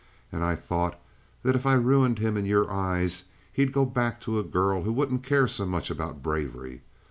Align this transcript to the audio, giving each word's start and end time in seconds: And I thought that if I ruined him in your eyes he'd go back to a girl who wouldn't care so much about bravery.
And 0.31 0.43
I 0.43 0.55
thought 0.55 0.99
that 1.43 1.55
if 1.55 1.67
I 1.67 1.73
ruined 1.73 2.17
him 2.17 2.35
in 2.35 2.43
your 2.43 2.71
eyes 2.71 3.25
he'd 3.53 3.71
go 3.71 3.85
back 3.85 4.19
to 4.21 4.39
a 4.39 4.43
girl 4.43 4.81
who 4.81 4.91
wouldn't 4.91 5.21
care 5.21 5.47
so 5.47 5.67
much 5.67 5.91
about 5.91 6.23
bravery. 6.23 6.81